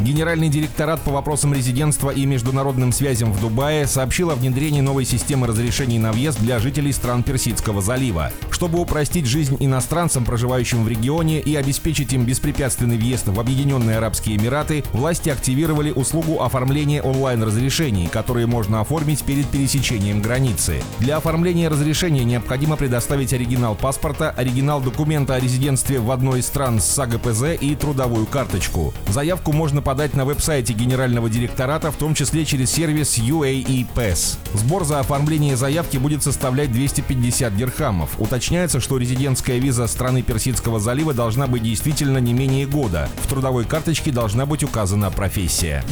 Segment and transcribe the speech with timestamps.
[0.00, 5.46] Генеральный директорат по вопросам резидентства и международным связям в Дубае сообщил о внедрении новой системы
[5.46, 8.32] разрешений на въезд для жителей стран Персидского залива.
[8.50, 14.36] Чтобы упростить жизнь иностранцам, проживающим в регионе, и обеспечить им беспрепятственный въезд в Объединенные Арабские
[14.36, 20.82] Эмираты, власти активировали услугу оформления онлайн-разрешений, которые можно оформить перед пересечением границы.
[20.98, 26.80] Для оформления разрешения необходимо предоставить оригинал паспорта, оригинал документа о резидентстве в одной из стран
[26.80, 28.94] с САГПЗ и трудовую карточку.
[29.08, 34.38] Заявку можно подать на веб-сайте Генерального директората, в том числе через сервис UAE Pass.
[34.54, 38.10] Сбор за оформление заявки будет составлять 250 дирхамов.
[38.20, 43.08] Уточняется, что резидентская виза страны Персидского залива должна быть действительно не менее года.
[43.24, 45.82] В трудовой карточке должна быть указана профессия.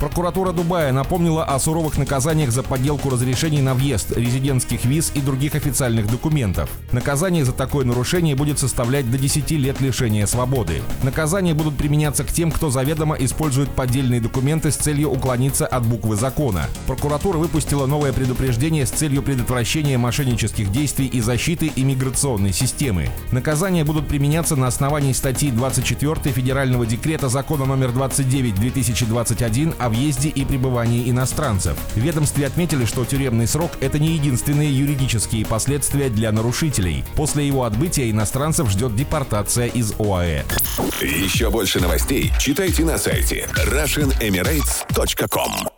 [0.00, 5.54] Прокуратура Дубая напомнила о суровых наказаниях за подделку разрешений на въезд, резидентских виз и других
[5.54, 6.68] официальных документов.
[6.90, 10.82] Наказание за такое нарушение будет составлять до 10 лет лишения свободы.
[11.04, 15.86] Наказания будут применяться к тем, кто заведомо заведомо используют поддельные документы с целью уклониться от
[15.86, 16.66] буквы закона.
[16.86, 23.10] Прокуратура выпустила новое предупреждение с целью предотвращения мошеннических действий и защиты иммиграционной системы.
[23.32, 30.44] Наказания будут применяться на основании статьи 24 Федерального декрета закона номер 29-2021 о въезде и
[30.46, 31.76] пребывании иностранцев.
[31.94, 37.04] В ведомстве отметили, что тюремный срок– это не единственные юридические последствия для нарушителей.
[37.14, 40.44] После его отбытия иностранцев ждет депортация из ОАЭ.
[41.02, 45.75] Еще больше новостей читайте на сайте RussianEmirates.com